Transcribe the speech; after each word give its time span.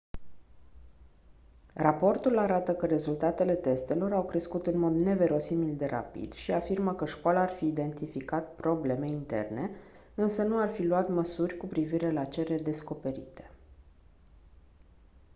raportul 1.73 2.37
arată 2.37 2.73
că 2.73 2.85
rezultatele 2.85 3.55
testelor 3.55 4.13
au 4.13 4.25
crescut 4.25 4.67
în 4.67 4.77
mod 4.77 4.93
neverosimil 4.95 5.75
de 5.75 5.85
rapid 5.85 6.33
și 6.33 6.51
afirmă 6.51 6.93
că 6.93 7.05
școala 7.05 7.41
ar 7.41 7.49
fi 7.49 7.65
identificat 7.65 8.55
probleme 8.55 9.07
interne 9.07 9.69
însă 10.15 10.43
nu 10.43 10.59
ar 10.61 10.69
fi 10.69 10.83
luat 10.85 11.09
măsuri 11.09 11.57
cu 11.57 11.65
privire 11.65 12.11
la 12.11 12.25
cele 12.25 12.57
descoperite 12.57 13.49